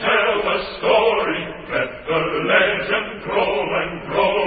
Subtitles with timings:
[0.00, 1.42] tell the story.
[1.70, 4.40] Let the legend grow and grow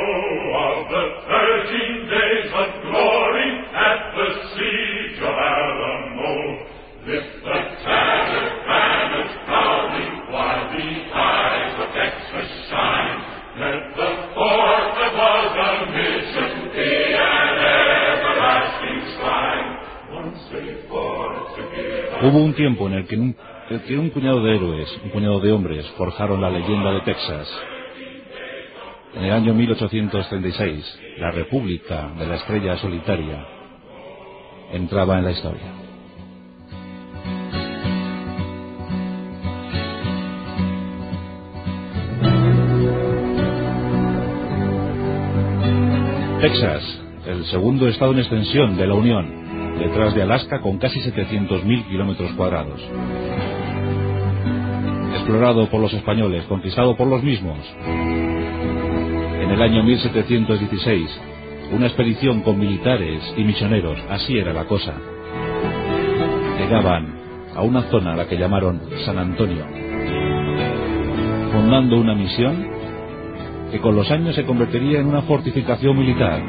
[0.60, 6.34] of the thirteen days of glory at the siege of Alamo.
[7.08, 13.20] Lift the tattered banners proudly while the eyes of Texas shine.
[13.60, 19.72] Let the fort that was a mission be an everlasting shrine.
[20.12, 20.40] Once
[20.90, 24.56] fought to give Hubo un tiempo en el que un, el que un puñado de
[24.56, 27.48] héroes, un puñado de hombres, forjaron la leyenda de Texas.
[29.16, 33.46] En el año 1836, la República de la Estrella Solitaria
[34.72, 35.84] entraba en la historia.
[46.42, 51.88] Texas, el segundo estado en extensión de la Unión, detrás de Alaska con casi 700.000
[51.88, 52.82] kilómetros cuadrados.
[55.24, 57.58] Explorado por los españoles, conquistado por los mismos.
[57.88, 61.22] En el año 1716,
[61.72, 64.94] una expedición con militares y misioneros, así era la cosa.
[66.60, 67.16] Llegaban
[67.56, 69.66] a una zona a la que llamaron San Antonio,
[71.54, 72.68] fundando una misión
[73.72, 76.42] que con los años se convertiría en una fortificación militar.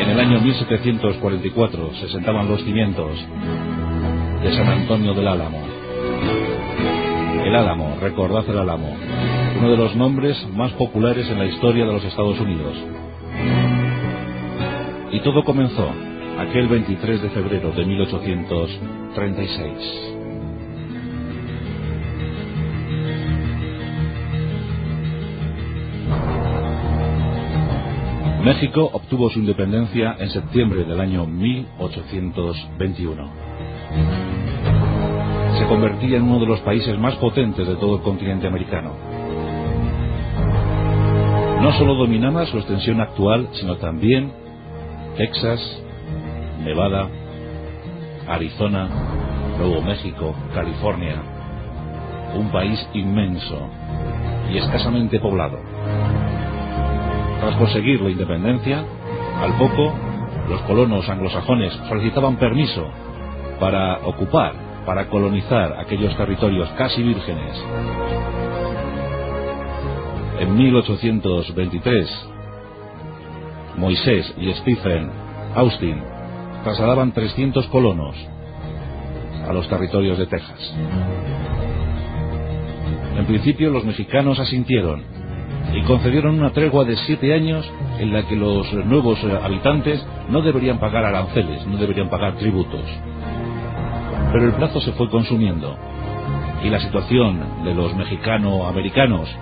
[0.00, 3.16] En el año 1744 se sentaban los cimientos
[4.42, 5.73] de San Antonio del Álamo.
[7.44, 8.96] El Álamo, recordad el Álamo,
[9.58, 12.74] uno de los nombres más populares en la historia de los Estados Unidos.
[15.12, 15.90] Y todo comenzó
[16.38, 20.14] aquel 23 de febrero de 1836.
[28.42, 33.53] México obtuvo su independencia en septiembre del año 1821.
[35.64, 38.92] Se convertía en uno de los países más potentes de todo el continente americano.
[41.62, 44.30] No solo dominaba su extensión actual, sino también
[45.16, 45.82] Texas,
[46.62, 47.08] Nevada,
[48.28, 48.90] Arizona,
[49.56, 51.16] Nuevo México, California.
[52.36, 53.58] Un país inmenso
[54.52, 55.58] y escasamente poblado.
[57.40, 58.84] Tras conseguir la independencia,
[59.40, 59.94] al poco,
[60.46, 62.86] los colonos anglosajones solicitaban permiso
[63.58, 67.64] para ocupar, para colonizar aquellos territorios casi vírgenes.
[70.40, 72.28] En 1823,
[73.76, 75.10] Moisés y Stephen
[75.54, 76.02] Austin
[76.64, 78.16] trasladaban 300 colonos
[79.48, 80.74] a los territorios de Texas.
[83.16, 85.02] En principio los mexicanos asintieron
[85.72, 90.78] y concedieron una tregua de siete años en la que los nuevos habitantes no deberían
[90.78, 92.84] pagar aranceles, no deberían pagar tributos.
[94.34, 95.78] Pero el plazo se fue consumiendo
[96.64, 99.32] y la situación de los mexicano-americanos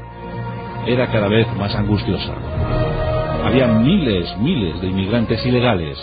[0.87, 2.35] era cada vez más angustiosa.
[3.43, 5.97] Había miles, miles de inmigrantes ilegales.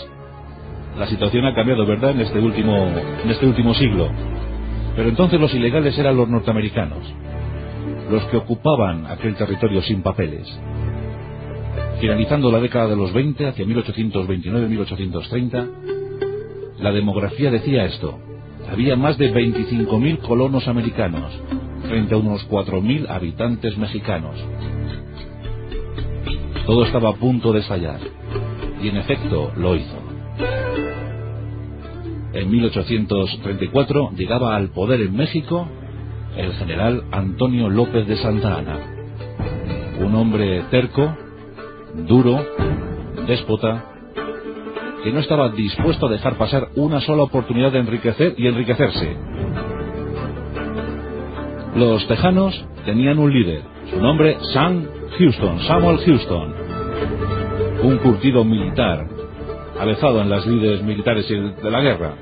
[0.98, 2.88] La situación ha cambiado, ¿verdad?, en este último,
[3.22, 4.08] en este último siglo.
[4.96, 7.14] Pero entonces los ilegales eran los norteamericanos
[8.10, 10.48] los que ocupaban aquel territorio sin papeles.
[12.00, 15.68] Finalizando la década de los 20, hacia 1829-1830,
[16.80, 18.18] la demografía decía esto.
[18.70, 21.32] Había más de 25.000 colonos americanos
[21.88, 24.36] frente a unos 4.000 habitantes mexicanos.
[26.66, 27.98] Todo estaba a punto de estallar.
[28.80, 29.96] Y en efecto lo hizo.
[32.32, 35.66] En 1834 llegaba al poder en México
[36.36, 38.78] el general Antonio López de Santa Ana.
[39.98, 41.16] Un hombre terco,
[42.06, 42.46] duro,
[43.26, 43.89] déspota,
[45.02, 49.16] que no estaba dispuesto a dejar pasar una sola oportunidad de enriquecer y enriquecerse.
[51.74, 54.86] Los tejanos tenían un líder, su nombre Sam
[55.18, 56.54] Houston, Samuel Houston,
[57.82, 59.06] un curtido militar,
[59.78, 62.14] avezado en las líderes militares de la guerra.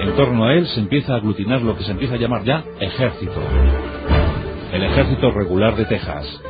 [0.00, 2.64] En torno a él se empieza a aglutinar lo que se empieza a llamar ya
[2.80, 3.40] ejército.
[4.72, 6.42] El ejército regular de Texas.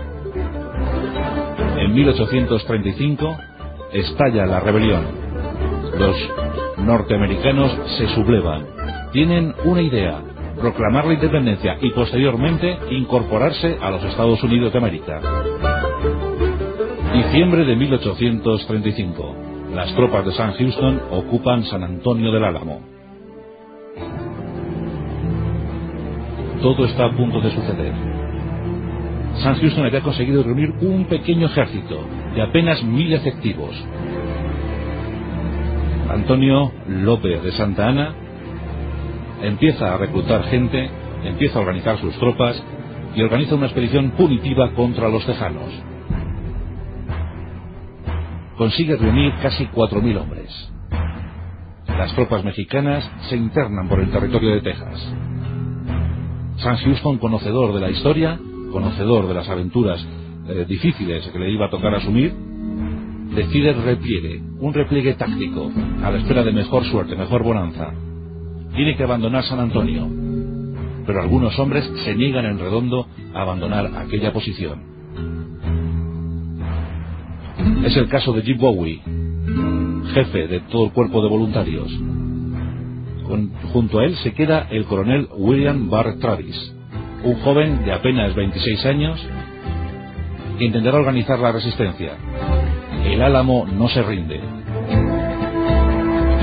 [1.78, 3.38] En 1835
[3.92, 5.02] estalla la rebelión.
[5.98, 6.16] Los
[6.78, 8.66] norteamericanos se sublevan.
[9.12, 10.20] Tienen una idea,
[10.60, 15.20] proclamar la independencia y posteriormente incorporarse a los Estados Unidos de América.
[17.14, 19.36] Diciembre de 1835.
[19.74, 22.98] Las tropas de San Houston ocupan San Antonio del Álamo.
[26.60, 28.17] todo está a punto de suceder.
[29.38, 32.04] San Houston había conseguido reunir un pequeño ejército
[32.34, 33.74] de apenas mil efectivos.
[36.10, 38.14] Antonio López de Santa Ana
[39.42, 40.90] empieza a reclutar gente
[41.24, 42.62] empieza a organizar sus tropas
[43.14, 45.70] y organiza una expedición punitiva contra los tejanos.
[48.56, 50.72] Consigue reunir casi 4.000 hombres.
[51.86, 55.14] Las tropas mexicanas se internan por el territorio de Texas.
[56.56, 58.38] San Houston, conocedor de la historia,
[58.72, 60.04] conocedor de las aventuras
[60.48, 62.32] eh, difíciles que le iba a tocar asumir,
[63.34, 65.70] decide repliegue, un repliegue táctico,
[66.02, 67.92] a la espera de mejor suerte, mejor bonanza.
[68.74, 70.08] Tiene que abandonar San Antonio,
[71.06, 74.82] pero algunos hombres se niegan en redondo a abandonar aquella posición.
[77.84, 79.02] Es el caso de Jim Bowie,
[80.14, 81.92] jefe de todo el cuerpo de voluntarios.
[83.72, 86.74] junto a él se queda el coronel William Barr Travis,
[87.24, 89.28] un joven de apenas 26 años
[90.60, 92.12] intentará organizar la resistencia.
[93.04, 94.40] El Álamo no se rinde.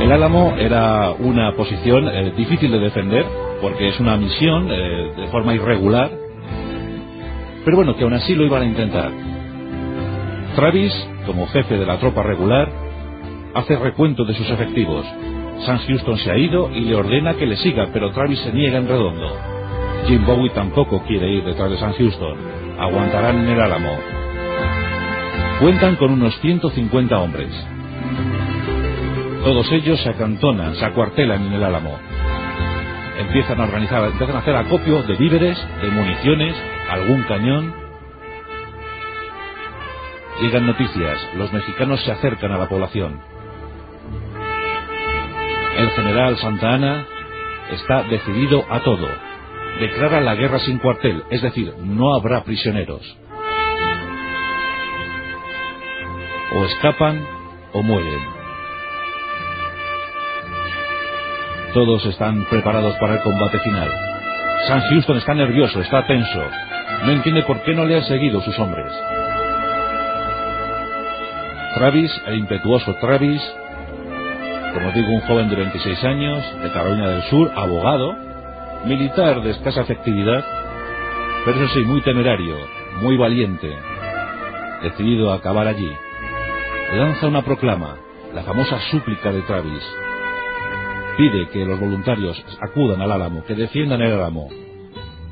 [0.02, 3.26] El Álamo era una posición eh, difícil de defender
[3.62, 6.12] porque es una misión eh, de forma irregular,
[7.64, 9.12] pero bueno, que aún así lo iban a intentar.
[10.56, 10.94] Travis,
[11.26, 12.70] como jefe de la tropa regular,
[13.54, 15.06] hace recuento de sus efectivos.
[15.66, 18.78] San Houston se ha ido y le ordena que le siga, pero Travis se niega
[18.78, 19.55] en redondo.
[20.08, 22.38] Jim Bowie tampoco quiere ir detrás de San Houston.
[22.78, 23.98] Aguantarán en el Álamo.
[25.60, 27.50] Cuentan con unos 150 hombres.
[29.44, 31.98] Todos ellos se acantonan, se acuartelan en el Álamo.
[33.18, 36.56] Empiezan a organizar, empiezan a hacer acopio de víveres, de municiones,
[36.88, 37.74] algún cañón.
[40.40, 43.20] Llegan noticias, los mexicanos se acercan a la población.
[45.78, 47.06] El general Santa Ana
[47.72, 49.25] está decidido a todo
[49.80, 53.02] declara la guerra sin cuartel, es decir, no habrá prisioneros.
[56.54, 57.26] O escapan
[57.74, 58.36] o mueren.
[61.74, 63.92] Todos están preparados para el combate final.
[64.68, 66.42] San Houston está nervioso, está tenso.
[67.06, 68.92] No entiende por qué no le han seguido sus hombres.
[71.76, 73.42] Travis, el impetuoso Travis,
[74.74, 78.16] como digo, un joven de 26 años, de Carolina del Sur, abogado,
[78.86, 80.44] militar de escasa efectividad,
[81.44, 82.56] pero eso sí, muy temerario,
[83.02, 83.74] muy valiente,
[84.84, 85.92] decidido a acabar allí.
[86.96, 87.98] Lanza una proclama,
[88.34, 89.84] la famosa súplica de Travis.
[91.18, 94.50] Pide que los voluntarios acudan al Álamo, que defiendan el Álamo.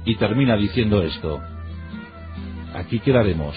[0.06, 1.40] Y termina diciendo esto.
[2.74, 3.56] Aquí quedaremos,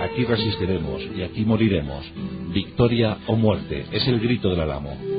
[0.00, 2.04] aquí resistiremos y aquí moriremos.
[2.52, 5.13] Victoria o muerte es el grito del Álamo.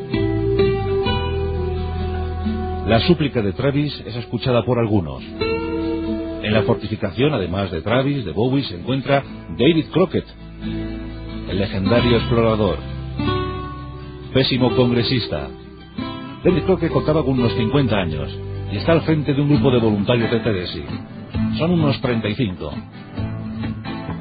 [2.88, 5.24] La súplica de Travis es escuchada por algunos.
[5.24, 9.24] En la fortificación, además de Travis, de Bowie, se encuentra
[9.58, 10.26] David Crockett,
[11.50, 12.78] el legendario explorador,
[14.36, 15.48] pésimo congresista.
[16.44, 18.40] David Crockett contaba con unos 50 años
[18.72, 20.86] y está al frente de un grupo de voluntarios de Tennessee.
[21.58, 22.72] Son unos 35.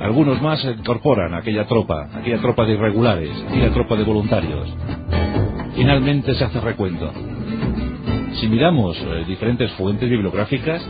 [0.01, 4.75] Algunos más se incorporan a aquella tropa, aquella tropa de irregulares, aquella tropa de voluntarios.
[5.77, 7.13] Finalmente se hace recuento.
[8.41, 10.85] Si miramos eh, diferentes fuentes bibliográficas,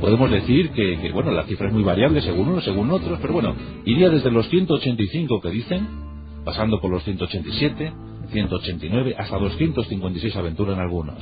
[0.00, 3.54] podemos decir que, bueno, la cifra es muy variable según unos, según otros, pero bueno,
[3.84, 5.86] iría desde los 185 que dicen,
[6.44, 7.92] pasando por los 187,
[8.32, 11.18] 189, hasta 256 aventuras en algunos.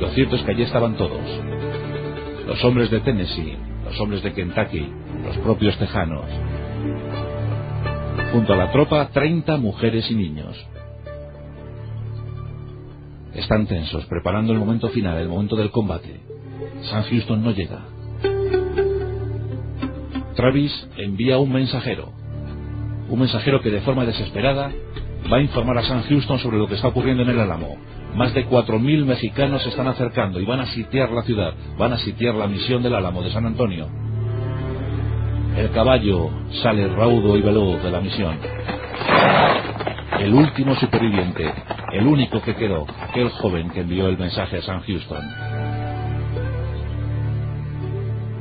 [0.00, 1.20] Lo cierto es que allí estaban todos.
[2.46, 4.88] Los hombres de Tennessee, los hombres de Kentucky,
[5.24, 6.24] los propios tejanos.
[8.32, 10.56] Junto a la tropa, 30 mujeres y niños.
[13.34, 16.20] Están tensos, preparando el momento final, el momento del combate.
[16.90, 17.84] San Houston no llega.
[20.34, 22.12] Travis envía un mensajero.
[23.08, 24.70] Un mensajero que de forma desesperada
[25.30, 27.76] va a informar a San Houston sobre lo que está ocurriendo en el Álamo.
[28.14, 31.98] Más de 4.000 mexicanos se están acercando y van a sitiar la ciudad, van a
[31.98, 33.88] sitiar la misión del Álamo de San Antonio.
[35.56, 36.30] El caballo
[36.62, 38.38] sale raudo y veloz de la misión.
[40.18, 41.52] El último superviviente,
[41.92, 45.22] el único que quedó, aquel joven que envió el mensaje a San Houston.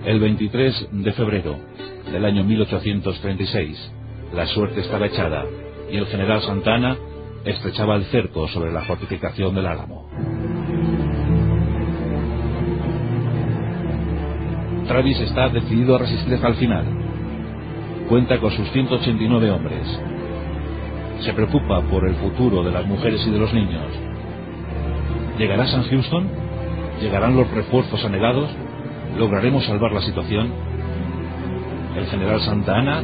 [0.03, 1.55] El 23 de febrero
[2.11, 3.91] del año 1836,
[4.33, 5.45] la suerte estaba echada
[5.91, 6.97] y el general Santana
[7.45, 10.09] estrechaba el cerco sobre la fortificación del Álamo.
[14.87, 16.85] Travis está decidido a resistir hasta el final.
[18.09, 19.99] Cuenta con sus 189 hombres,
[21.21, 23.85] se preocupa por el futuro de las mujeres y de los niños.
[25.37, 26.27] ¿Llegará San Houston?
[27.01, 28.49] ¿Llegarán los refuerzos anhelados?
[29.17, 30.51] ¿Lograremos salvar la situación?
[31.95, 33.03] El general Santa Ana,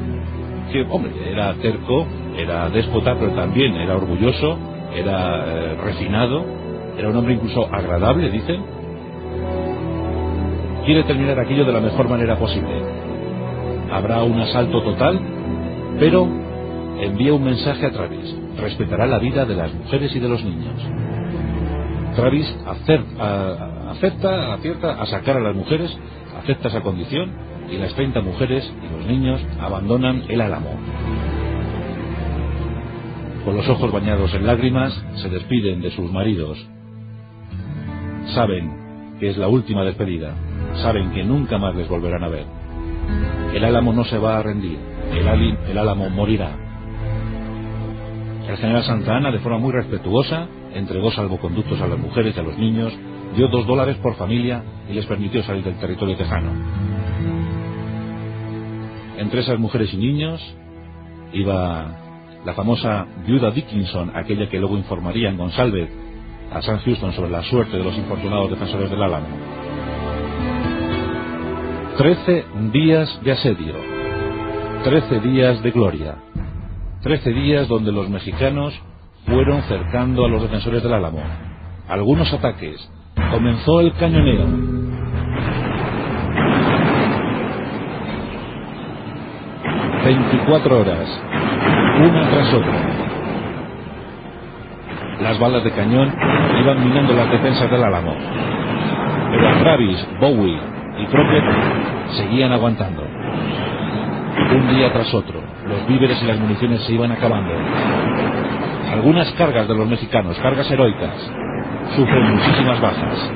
[0.71, 2.05] que, hombre, era terco,
[2.37, 4.57] era déspota, pero también era orgulloso,
[4.95, 6.45] era eh, refinado,
[6.97, 8.63] era un hombre incluso agradable, dicen.
[10.85, 12.81] quiere terminar aquello de la mejor manera posible.
[13.91, 15.19] Habrá un asalto total,
[15.99, 16.42] pero
[17.05, 18.35] envía un mensaje a Travis.
[18.57, 20.81] Respetará la vida de las mujeres y de los niños.
[22.15, 25.97] Travis acepta, acepta, acierta a sacar a las mujeres,
[26.41, 27.31] acepta esa condición
[27.71, 30.77] y las 30 mujeres y los niños abandonan el álamo.
[33.45, 36.57] Con los ojos bañados en lágrimas, se despiden de sus maridos.
[38.33, 40.33] Saben que es la última despedida.
[40.75, 42.45] Saben que nunca más les volverán a ver.
[43.53, 44.77] El álamo no se va a rendir.
[45.11, 46.62] El, el álamo morirá.
[48.47, 52.43] El general Santa Ana, de forma muy respetuosa, entregó salvoconductos a las mujeres y a
[52.43, 52.93] los niños,
[53.35, 56.51] dio dos dólares por familia y les permitió salir del territorio tejano.
[59.17, 60.41] Entre esas mujeres y niños
[61.31, 61.97] iba
[62.45, 65.89] la famosa viuda Dickinson, aquella que luego informaría en González
[66.51, 69.27] a San Houston sobre la suerte de los infortunados defensores del Álamo.
[71.97, 73.75] Trece días de asedio,
[74.83, 76.17] trece días de gloria,
[77.03, 78.73] trece días donde los mexicanos
[79.25, 81.21] fueron cercando a los defensores del Álamo.
[81.89, 82.89] Algunos ataques.
[83.29, 84.45] Comenzó el cañoneo.
[90.05, 91.21] Veinticuatro horas,
[91.99, 92.73] una tras otra.
[95.21, 96.13] Las balas de cañón
[96.61, 98.15] iban minando las defensas del Álamo.
[99.31, 100.59] Pero Travis, Bowie
[100.99, 101.43] y Crockett
[102.11, 103.02] seguían aguantando.
[104.63, 107.53] Un día tras otro, los víveres y las municiones se iban acabando.
[108.93, 111.31] Algunas cargas de los mexicanos, cargas heroicas,
[111.97, 113.31] sufren muchísimas bajas.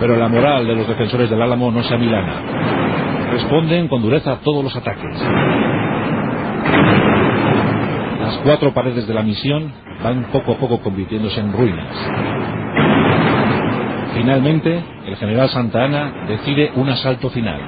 [0.00, 3.30] Pero la moral de los defensores del Álamo no se amilana.
[3.30, 5.22] Responden con dureza a todos los ataques.
[8.20, 9.70] Las cuatro paredes de la misión
[10.02, 11.94] van poco a poco convirtiéndose en ruinas.
[14.14, 17.60] Finalmente, el general Santa Ana decide un asalto final.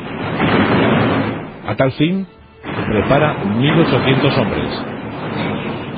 [1.69, 2.27] A tal fin,
[2.63, 4.85] prepara 1.800 hombres.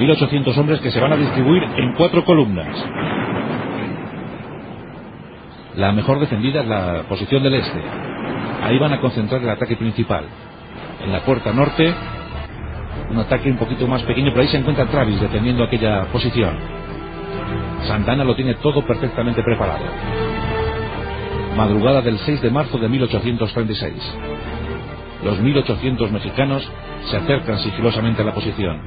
[0.00, 2.76] 1.800 hombres que se van a distribuir en cuatro columnas.
[5.76, 7.80] La mejor defendida es la posición del este.
[8.64, 10.24] Ahí van a concentrar el ataque principal.
[11.04, 11.94] En la puerta norte,
[13.08, 16.56] un ataque un poquito más pequeño, pero ahí se encuentra Travis defendiendo aquella posición.
[17.84, 19.84] Santana lo tiene todo perfectamente preparado.
[21.56, 23.94] Madrugada del 6 de marzo de 1836.
[25.24, 26.66] Los 1800 mexicanos
[27.10, 28.80] se acercan sigilosamente a la posición.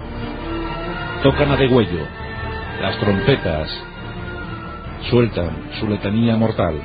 [1.21, 2.05] Tocan a degüello.
[2.81, 3.69] Las trompetas
[5.09, 6.75] sueltan su letanía mortal.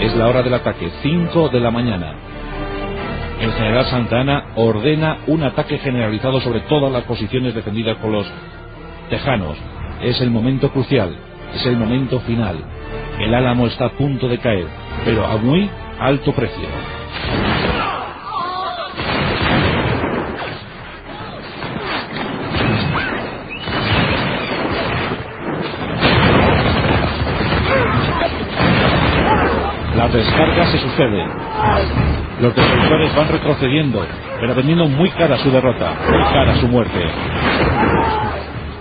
[0.00, 2.14] Es la hora del ataque, 5 de la mañana.
[3.40, 8.26] El general Santana ordena un ataque generalizado sobre todas las posiciones defendidas por los
[9.08, 9.56] tejanos.
[10.02, 11.16] Es el momento crucial,
[11.54, 12.56] es el momento final.
[13.18, 14.66] El álamo está a punto de caer,
[15.04, 16.99] pero a muy alto precio.
[30.10, 31.28] Las descargas se suceden.
[32.40, 34.04] Los defensores van retrocediendo,
[34.40, 37.00] pero vendiendo muy cara su derrota, muy cara su muerte.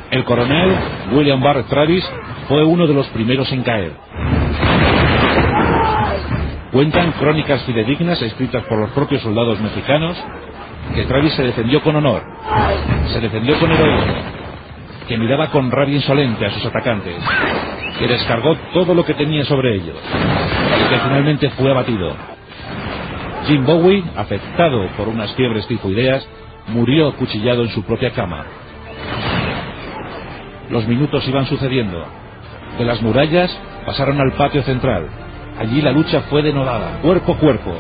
[0.10, 0.76] El coronel
[1.12, 2.04] William Barrett Travis
[2.48, 3.92] fue uno de los primeros en caer.
[6.72, 10.18] Cuentan crónicas fidedignas escritas por los propios soldados mexicanos
[10.96, 12.24] que Travis se defendió con honor,
[13.14, 14.14] se defendió con heroísmo,
[15.10, 17.16] que miraba con rabia insolente a sus atacantes,
[17.98, 22.16] que descargó todo lo que tenía sobre ellos y que finalmente fue abatido.
[23.48, 26.28] Jim Bowie, afectado por unas fiebres tifoideas,
[26.68, 28.46] murió cuchillado en su propia cama.
[30.70, 32.06] Los minutos iban sucediendo.
[32.78, 33.50] De las murallas
[33.88, 35.08] pasaron al patio central.
[35.60, 37.74] Allí la lucha fue denodada, cuerpo a cuerpo.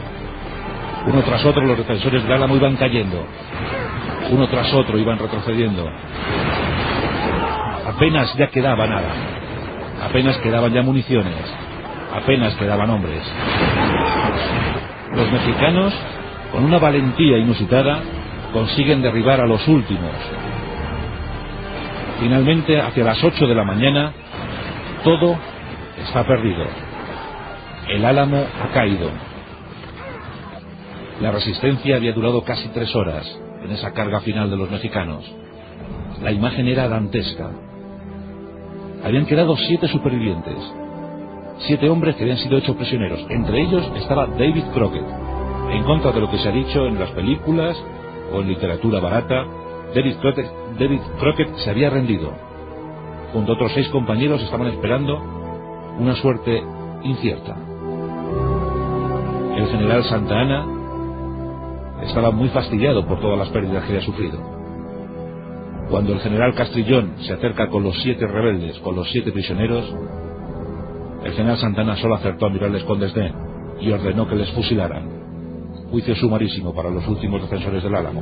[1.05, 3.23] Uno tras otro los defensores del Álamo iban cayendo.
[4.31, 5.85] Uno tras otro iban retrocediendo.
[7.89, 9.11] Apenas ya quedaba nada.
[10.03, 11.43] Apenas quedaban ya municiones.
[12.13, 13.21] Apenas quedaban hombres.
[15.15, 15.93] Los mexicanos,
[16.51, 17.99] con una valentía inusitada,
[18.53, 20.13] consiguen derribar a los últimos.
[22.19, 24.13] Finalmente, hacia las 8 de la mañana,
[25.03, 25.37] todo
[26.03, 26.65] está perdido.
[27.87, 29.09] El álamo ha caído.
[31.21, 33.25] La resistencia había durado casi tres horas
[33.63, 35.25] en esa carga final de los mexicanos.
[36.21, 37.49] La imagen era dantesca.
[39.03, 40.57] Habían quedado siete supervivientes,
[41.59, 43.25] siete hombres que habían sido hechos prisioneros.
[43.29, 45.05] Entre ellos estaba David Crockett.
[45.71, 47.81] En contra de lo que se ha dicho en las películas
[48.33, 49.45] o en literatura barata,
[49.95, 52.33] David Crockett, David Crockett se había rendido.
[53.33, 55.17] Junto a otros seis compañeros estaban esperando
[55.99, 56.61] una suerte
[57.03, 57.55] incierta.
[59.71, 60.65] general Santa Ana
[62.03, 64.58] estaba muy fastidiado por todas las pérdidas que había sufrido.
[65.89, 69.91] Cuando el general Castrillón se acerca con los siete rebeldes, con los siete prisioneros,
[71.23, 73.33] el general Santana solo acertó a mirarles con desdén
[73.81, 75.09] y ordenó que les fusilaran.
[75.89, 78.21] Juicio sumarísimo para los últimos defensores del Álamo.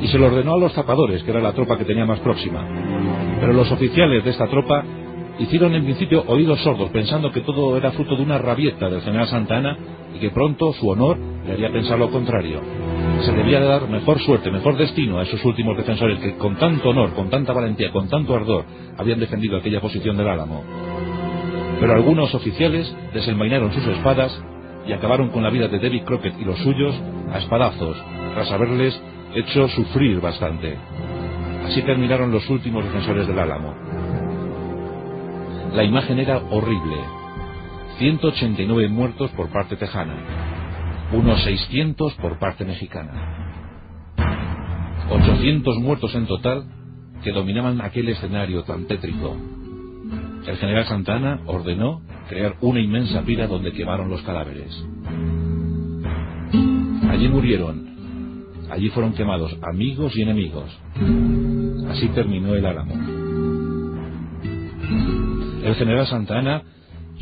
[0.00, 2.66] Y se lo ordenó a los zapadores, que era la tropa que tenía más próxima.
[3.38, 4.82] Pero los oficiales de esta tropa
[5.38, 9.28] hicieron en principio oídos sordos, pensando que todo era fruto de una rabieta del general
[9.28, 9.76] Santana
[10.14, 12.87] y que pronto su honor le haría pensar lo contrario.
[13.20, 16.90] Se debía de dar mejor suerte, mejor destino a esos últimos defensores que con tanto
[16.90, 18.64] honor, con tanta valentía, con tanto ardor
[18.96, 20.62] habían defendido aquella posición del Álamo.
[21.80, 24.40] Pero algunos oficiales desenvainaron sus espadas
[24.86, 26.94] y acabaron con la vida de David Crockett y los suyos
[27.32, 27.96] a espadazos,
[28.34, 29.00] tras haberles
[29.34, 30.76] hecho sufrir bastante.
[31.66, 33.74] Así terminaron los últimos defensores del Álamo.
[35.74, 36.96] La imagen era horrible.
[37.98, 40.16] 189 muertos por parte tejana,
[41.12, 43.46] unos 600 por parte mexicana.
[45.10, 46.64] 800 muertos en total
[47.22, 49.36] que dominaban aquel escenario tan tétrico.
[50.46, 54.72] El general Santana ordenó crear una inmensa pira donde quemaron los cadáveres.
[57.10, 60.70] Allí murieron, allí fueron quemados amigos y enemigos.
[61.90, 62.94] Así terminó el Álamo.
[65.64, 66.62] El general Santana,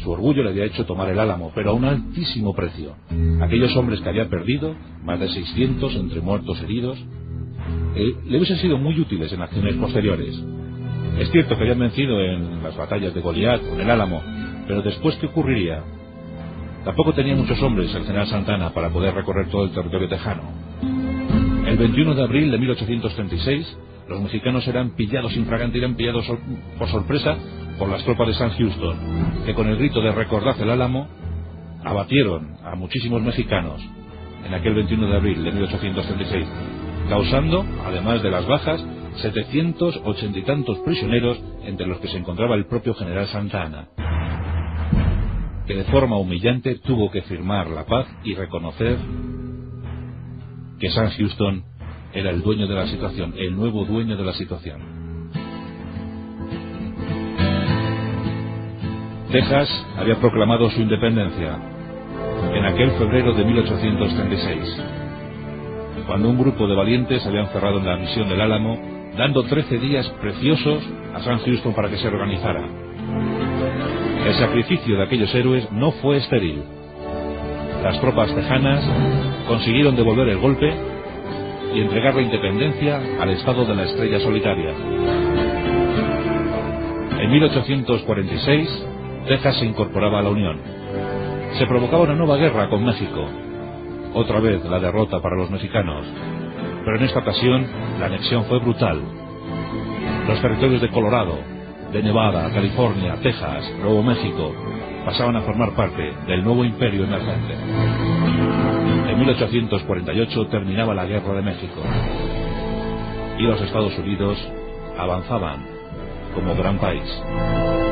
[0.02, 2.96] su orgullo le había hecho tomar el Álamo, pero a un altísimo precio.
[3.40, 4.74] Aquellos hombres que había perdido,
[5.04, 6.98] más de 600 entre muertos heridos,
[7.96, 10.38] eh, le hubiesen sido muy útiles en acciones posteriores.
[11.18, 14.22] Es cierto que habían vencido en las batallas de Goliat o en el Álamo,
[14.66, 15.82] pero después, ¿qué ocurriría?
[16.84, 20.42] Tampoco tenía muchos hombres el general Santana para poder recorrer todo el territorio tejano.
[21.66, 26.26] El 21 de abril de 1836, los mexicanos eran pillados infragante, eran pillados
[26.78, 27.36] por sorpresa
[27.78, 31.09] por las tropas de San Houston, que con el grito de recordad el Álamo,
[31.85, 33.80] abatieron a muchísimos mexicanos
[34.45, 36.47] en aquel 21 de abril de 1836,
[37.08, 38.84] causando, además de las bajas,
[39.17, 43.89] 780 y tantos prisioneros, entre los que se encontraba el propio general Santa Ana,
[45.67, 48.99] que de forma humillante tuvo que firmar la paz y reconocer
[50.78, 51.65] que San Houston
[52.12, 54.96] era el dueño de la situación, el nuevo dueño de la situación.
[59.36, 59.68] Texas
[59.99, 61.58] había proclamado su independencia
[62.54, 64.82] en aquel febrero de 1836,
[66.06, 68.78] cuando un grupo de valientes habían cerrado en la misión del Álamo,
[69.14, 70.82] dando 13 días preciosos
[71.14, 72.66] a San Houston para que se organizara.
[74.26, 76.62] El sacrificio de aquellos héroes no fue estéril.
[77.82, 78.82] Las tropas tejanas
[79.46, 80.72] consiguieron devolver el golpe
[81.75, 84.70] y entregar la independencia al estado de la estrella solitaria.
[87.20, 88.96] En 1846,
[89.26, 90.60] Texas se incorporaba a la Unión.
[91.58, 93.26] Se provocaba una nueva guerra con México.
[94.15, 96.06] Otra vez la derrota para los mexicanos.
[96.84, 97.67] Pero en esta ocasión
[97.99, 99.00] la anexión fue brutal.
[100.28, 101.39] Los territorios de Colorado,
[101.93, 104.54] de Nevada, California, Texas, Nuevo México
[105.04, 107.54] pasaban a formar parte del nuevo imperio emergente.
[109.10, 111.80] En 1848 terminaba la Guerra de México
[113.39, 114.39] y los Estados Unidos
[114.97, 115.65] avanzaban
[116.34, 117.85] como gran país.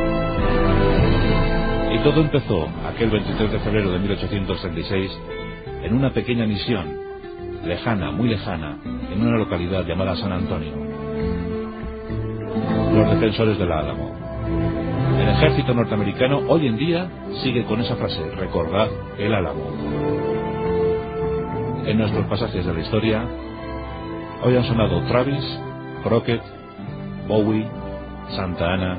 [2.04, 5.10] Todo empezó aquel 23 de febrero de 1836
[5.84, 6.86] en una pequeña misión,
[7.64, 8.76] lejana, muy lejana,
[9.10, 10.74] en una localidad llamada San Antonio.
[12.92, 14.14] Los defensores del Álamo.
[15.18, 17.08] El ejército norteamericano hoy en día
[17.42, 18.88] sigue con esa frase, recordad
[19.18, 19.64] el Álamo.
[21.86, 23.24] En nuestros pasajes de la historia,
[24.42, 25.58] hoy han sonado Travis,
[26.02, 26.42] Crockett,
[27.26, 27.66] Bowie,
[28.36, 28.98] Santa Ana,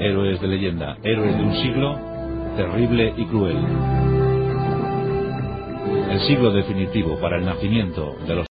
[0.00, 1.98] héroes de leyenda, héroes de un siglo
[2.56, 3.56] terrible y cruel.
[6.10, 8.46] El siglo definitivo para el nacimiento de los